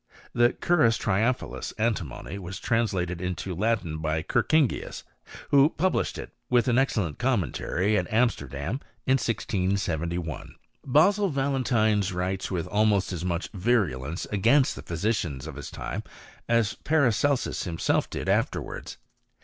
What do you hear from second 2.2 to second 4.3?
was translated into Latin by